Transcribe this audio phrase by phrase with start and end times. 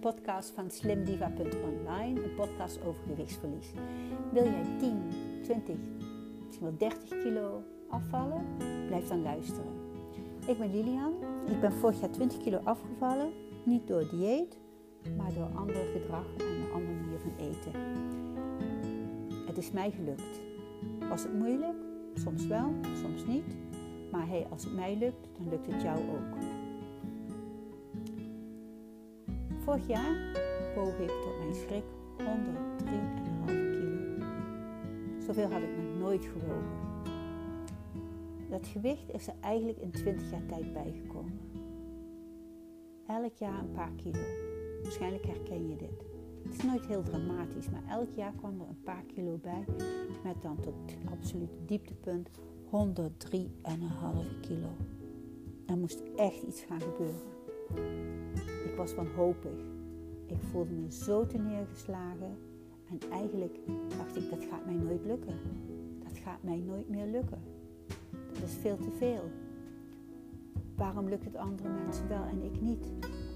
[0.00, 3.72] podcast van slimdiva.online, een podcast over gewichtsverlies.
[4.32, 5.02] Wil jij 10,
[5.42, 5.76] 20,
[6.46, 8.44] misschien wel 30 kilo afvallen?
[8.86, 9.72] Blijf dan luisteren.
[10.46, 11.12] Ik ben Lilian.
[11.46, 13.32] Ik ben vorig jaar 20 kilo afgevallen.
[13.64, 14.58] Niet door dieet,
[15.16, 17.72] maar door ander gedrag en een andere manier van eten.
[19.46, 20.40] Het is mij gelukt.
[21.08, 21.78] Was het moeilijk?
[22.14, 22.72] Soms wel,
[23.02, 23.56] soms niet.
[24.10, 26.49] Maar hey, als het mij lukt, dan lukt het jou ook.
[29.64, 30.16] Vorig jaar
[30.74, 31.84] woog ik tot mijn schrik
[32.18, 34.24] 103,5 kilo.
[35.26, 36.88] Zoveel had ik nog nooit gewogen.
[38.50, 41.40] Dat gewicht is er eigenlijk in 20 jaar tijd bijgekomen.
[43.06, 44.20] Elk jaar een paar kilo.
[44.82, 46.04] Waarschijnlijk herken je dit.
[46.42, 49.64] Het is nooit heel dramatisch, maar elk jaar kwam er een paar kilo bij.
[50.24, 50.74] Met dan tot
[51.10, 52.30] absolute dieptepunt
[52.64, 54.76] 103,5 kilo.
[55.66, 57.20] Er moest echt iets gaan gebeuren.
[58.80, 59.58] Was wanhopig.
[60.26, 62.38] Ik voelde me zo te neergeslagen.
[62.90, 63.58] En eigenlijk
[63.96, 65.34] dacht ik, dat gaat mij nooit lukken.
[66.02, 67.38] Dat gaat mij nooit meer lukken.
[68.32, 69.30] Dat is veel te veel.
[70.76, 72.92] Waarom lukt het andere mensen wel en ik niet?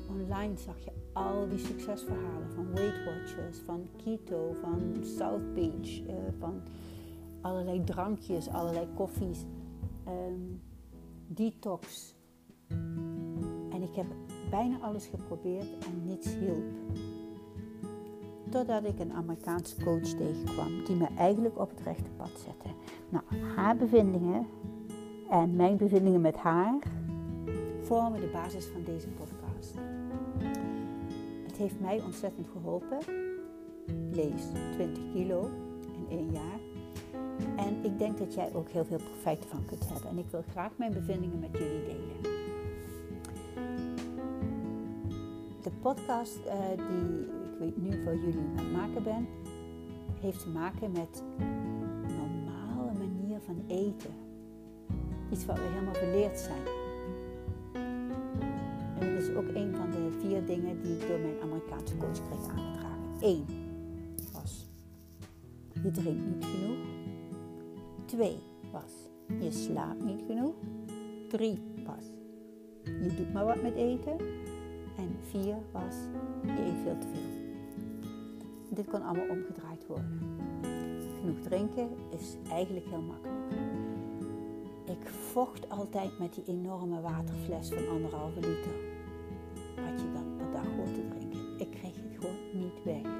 [0.08, 6.14] Online zag je al die succesverhalen van Weight Watchers, van keto, van South Beach, uh,
[6.38, 6.60] van
[7.40, 9.44] allerlei drankjes, allerlei koffies,
[10.08, 10.60] um,
[11.26, 12.14] detox.
[13.70, 14.06] En ik heb
[14.50, 16.64] bijna alles geprobeerd en niets hielp.
[18.50, 22.68] Totdat ik een Amerikaanse coach tegenkwam die me eigenlijk op het rechte pad zette.
[23.08, 23.24] Nou,
[23.56, 24.46] haar bevindingen
[25.30, 26.78] en mijn bevindingen met haar
[27.82, 29.74] vormen de basis van deze podcast.
[31.46, 32.98] Het heeft mij ontzettend geholpen.
[34.12, 35.50] Lees 20 kilo
[35.92, 36.58] in één jaar.
[37.56, 40.10] En ik denk dat jij ook heel veel profijt van kunt hebben.
[40.10, 42.33] En ik wil graag mijn bevindingen met jullie delen.
[45.64, 46.52] De podcast uh,
[46.88, 49.26] die ik weet nu voor jullie aan het maken ben,
[50.20, 54.14] heeft te maken met een normale manier van eten.
[55.30, 56.62] Iets wat we helemaal verleerd zijn.
[58.98, 62.28] En dat is ook een van de vier dingen die ik door mijn Amerikaanse coach
[62.28, 62.98] kreeg aangedragen.
[63.20, 63.44] Eén
[64.32, 64.68] was,
[65.82, 66.78] je drinkt niet genoeg.
[68.04, 68.38] Twee
[68.72, 68.92] was,
[69.40, 70.54] je slaapt niet genoeg.
[71.28, 72.04] Drie was,
[72.82, 74.16] je doet maar wat met eten.
[74.96, 75.94] En vier was,
[76.42, 77.42] je eet veel te veel.
[78.68, 80.18] Dit kon allemaal omgedraaid worden.
[81.20, 83.34] Genoeg drinken is eigenlijk heel makkelijk.
[84.84, 88.74] Ik vocht altijd met die enorme waterfles van anderhalve liter.
[89.76, 91.58] Wat je dan per dag hoort te drinken.
[91.58, 93.12] Ik kreeg het gewoon niet weg.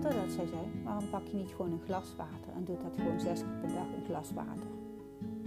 [0.00, 3.20] Totdat zij zei, waarom pak je niet gewoon een glas water en doet dat gewoon
[3.20, 4.68] zes keer per dag een glas water.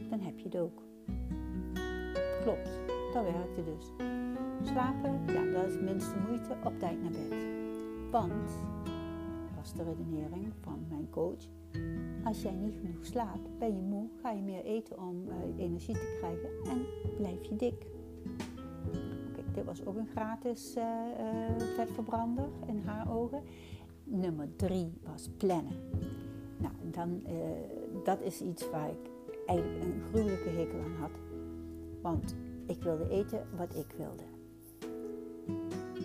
[0.09, 0.81] Dan heb je het ook.
[2.43, 2.69] Klopt,
[3.13, 3.85] dat werkte dus.
[4.63, 7.45] Slapen, ja, dat is minste moeite, op tijd naar bed.
[8.11, 8.49] Want,
[9.55, 11.47] was de redenering van mijn coach,
[12.23, 15.93] als jij niet genoeg slaapt, ben je moe, ga je meer eten om uh, energie
[15.93, 16.85] te krijgen en
[17.17, 17.85] blijf je dik.
[19.29, 23.41] Oké, dit was ook een gratis uh, uh, vetverbrander in haar ogen.
[24.03, 25.75] Nummer drie was plannen.
[26.57, 27.21] Nou, dan,
[28.03, 29.09] dat is iets waar ik
[29.45, 31.19] eigenlijk een gruwelijke hekel aan had.
[32.01, 32.35] Want
[32.65, 34.30] ik wilde eten wat ik wilde.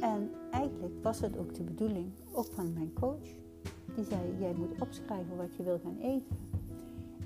[0.01, 3.29] En eigenlijk was het ook de bedoeling, ook van mijn coach,
[3.95, 6.37] die zei: Jij moet opschrijven wat je wil gaan eten.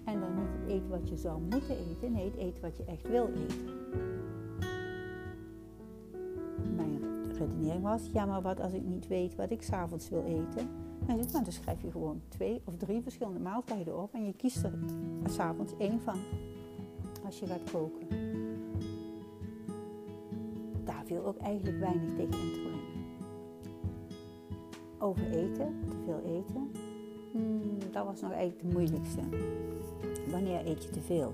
[0.05, 3.29] En dan niet eten wat je zou moeten eten, nee, eten wat je echt wil
[3.29, 3.65] eten.
[6.77, 7.01] Mijn
[7.33, 10.69] redenering was: Ja, maar wat als ik niet weet wat ik s'avonds wil eten?
[11.07, 14.73] En dan schrijf je gewoon twee of drie verschillende maaltijden op en je kiest er
[15.25, 16.19] s'avonds één van
[17.25, 18.30] als je gaat koken.
[21.11, 23.05] Viel ook eigenlijk weinig tegen in te brengen.
[24.99, 26.71] Over eten, te veel eten,
[27.33, 29.21] hmm, dat was nog eigenlijk de moeilijkste.
[30.31, 31.33] Wanneer eet je te veel?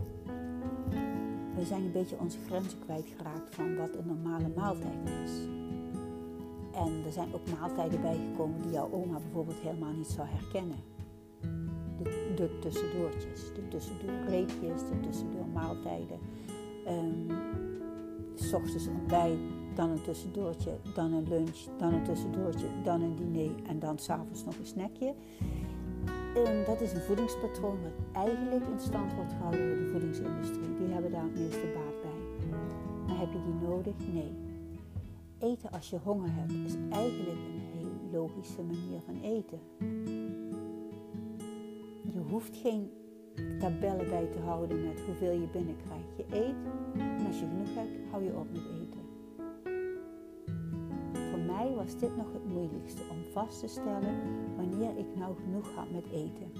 [1.56, 5.32] We zijn een beetje onze grenzen kwijtgeraakt van wat een normale maaltijd is.
[6.74, 10.78] En er zijn ook maaltijden bijgekomen die jouw oma bijvoorbeeld helemaal niet zou herkennen.
[12.02, 16.18] De, de tussendoortjes, de tussendoorreepjes, de tussendoor maaltijden.
[16.88, 17.26] Um,
[18.34, 19.38] s ochtends ontbijt,
[19.76, 24.44] dan een tussendoortje, dan een lunch, dan een tussendoortje, dan een diner en dan s'avonds
[24.44, 25.14] nog een snackje.
[26.44, 30.76] En dat is een voedingspatroon wat eigenlijk in stand wordt gehouden door de voedingsindustrie.
[30.78, 32.48] Die hebben daar het meeste baat bij.
[33.06, 33.94] Maar heb je die nodig?
[34.12, 34.32] Nee.
[35.38, 39.58] Eten als je honger hebt is eigenlijk een heel logische manier van eten.
[42.12, 42.90] Je hoeft geen
[43.58, 46.16] tabellen bij te houden met hoeveel je binnenkrijgt.
[46.16, 46.54] Je eet
[46.94, 48.85] en als je genoeg hebt, hou je op met eten.
[51.56, 54.16] Mij was dit nog het moeilijkste om vast te stellen
[54.56, 56.52] wanneer ik nou genoeg had met eten.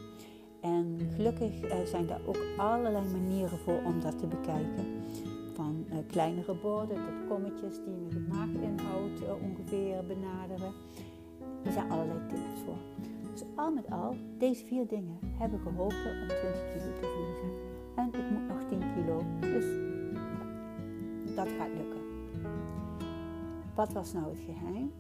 [0.61, 4.85] En gelukkig uh, zijn daar ook allerlei manieren voor om dat te bekijken.
[5.55, 10.73] Van uh, kleinere borden tot kommetjes die met het maaginhoud uh, ongeveer benaderen.
[11.65, 12.79] Er zijn allerlei tips voor.
[13.33, 16.41] Dus al met al, deze vier dingen hebben geholpen om 20
[16.73, 17.51] kilo te verliezen.
[17.97, 19.67] En ik moet nog 10 kilo, dus
[21.35, 21.96] dat gaat lukken.
[23.77, 24.93] Wat was nou het geheim?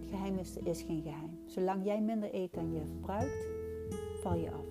[0.00, 1.38] Het geheim is, er is geen geheim.
[1.46, 3.46] Zolang jij minder eet dan je verbruikt,
[4.22, 4.66] val je af.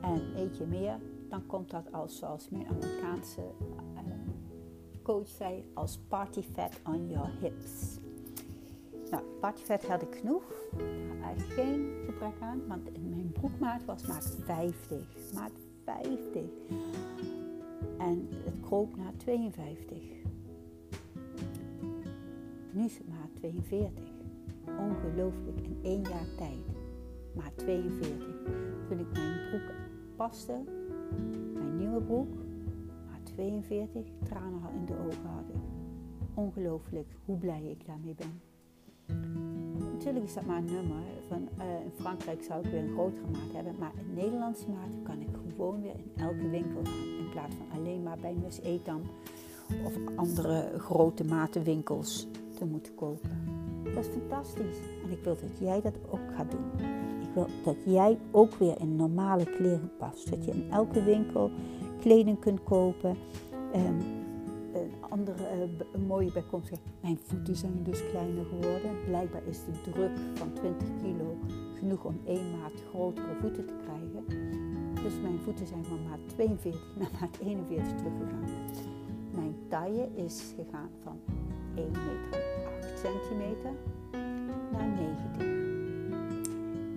[0.00, 0.98] En eet je meer,
[1.28, 3.40] dan komt dat als, zoals mijn Amerikaanse
[3.94, 4.00] uh,
[5.02, 7.98] coach zei, als party fat on your hips.
[9.10, 10.44] Nou, partyvet had ik genoeg.
[11.20, 15.32] Daar had geen gebrek aan, want mijn broekmaat was maat 50.
[15.34, 15.52] Maat
[15.84, 16.42] 50.
[17.98, 20.23] En het kroop naar 52.
[22.74, 24.04] Nu maat 42.
[24.78, 26.64] Ongelooflijk, in één jaar tijd.
[27.34, 28.26] Maat 42.
[28.88, 29.74] Toen ik mijn broek
[30.16, 30.64] paste,
[31.52, 32.34] mijn nieuwe broek,
[33.10, 35.60] maat 42, tranen in de ogen hadden.
[36.34, 38.40] Ongelooflijk hoe blij ik daarmee ben.
[39.92, 41.02] Natuurlijk is dat maar een nummer.
[41.28, 43.74] Van, uh, in Frankrijk zou ik weer een grotere maat hebben.
[43.78, 47.18] Maar in Nederlandse maat kan ik gewoon weer in elke winkel gaan.
[47.18, 49.00] In plaats van alleen maar bij Mus Etam
[49.84, 53.30] of andere grote matenwinkels te moeten kopen.
[53.94, 54.78] Dat is fantastisch.
[55.04, 56.86] En ik wil dat jij dat ook gaat doen.
[57.22, 60.30] Ik wil dat jij ook weer in normale kleren past.
[60.30, 61.50] Dat je in elke winkel
[62.00, 63.16] kleding kunt kopen.
[63.74, 64.22] Um,
[64.74, 66.88] een andere uh, mooie bijkomstigheid.
[67.00, 68.90] Mijn voeten zijn dus kleiner geworden.
[69.06, 71.36] Blijkbaar is de druk van 20 kilo
[71.78, 74.24] genoeg om één maat grotere voeten te krijgen.
[75.02, 78.44] Dus mijn voeten zijn van maat 42 naar maat 41 teruggegaan.
[79.34, 81.18] Mijn taille is gegaan van
[81.76, 82.42] 1 meter
[82.80, 83.70] 8 centimeter
[84.72, 85.46] naar 90.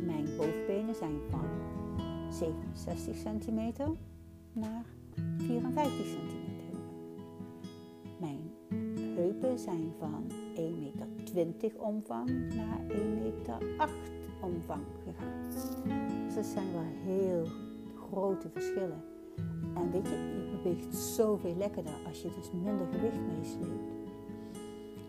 [0.06, 1.46] Mijn bovenbenen zijn van
[2.30, 3.88] 67 centimeter
[4.54, 4.86] naar
[5.38, 6.80] 54 centimeter.
[8.20, 8.52] Mijn
[9.16, 13.58] heupen zijn van 1,20 meter omvang naar 1,8 meter
[14.42, 15.52] omvang gegaan.
[16.26, 17.46] Dus dat zijn wel heel
[18.12, 19.04] grote verschillen.
[19.76, 23.97] En weet je, je beweegt zoveel lekkerder als je dus minder gewicht meesleept.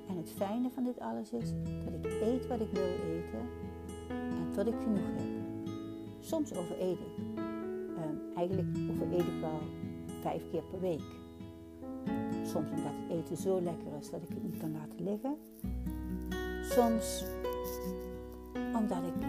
[0.09, 1.53] En het fijne van dit alles is
[1.85, 3.49] dat ik eet wat ik wil eten
[4.09, 5.27] en tot ik genoeg heb.
[6.19, 7.39] Soms overeet ik.
[7.39, 9.61] Um, eigenlijk overeet ik wel
[10.21, 11.03] vijf keer per week.
[12.45, 15.37] Soms omdat het eten zo lekker is dat ik het niet kan laten liggen.
[16.63, 17.25] Soms
[18.75, 19.23] omdat ik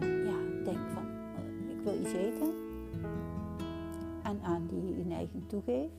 [0.00, 1.04] ja, denk van
[1.36, 2.54] oh, ik wil iets eten.
[4.22, 5.90] En aan die neiging toegeef.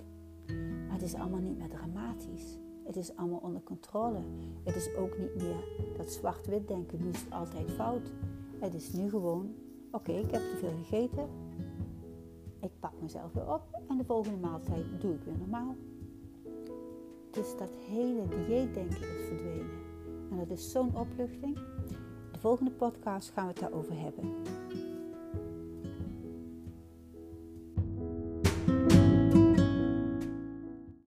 [0.88, 2.58] Maar het is allemaal niet meer dramatisch.
[2.88, 4.20] Het is allemaal onder controle.
[4.64, 5.64] Het is ook niet meer
[5.98, 7.04] dat zwart-wit denken.
[7.04, 8.12] Nu is het altijd fout.
[8.60, 9.56] Het is nu gewoon,
[9.92, 11.30] oké, ik heb te veel gegeten.
[12.62, 15.76] Ik pak mezelf weer op en de volgende maaltijd doe ik weer normaal.
[17.32, 19.80] Dus dat hele dieetdenken is verdwenen.
[20.32, 21.56] En dat is zo'n opluchting.
[22.32, 24.34] De volgende podcast gaan we het daarover hebben.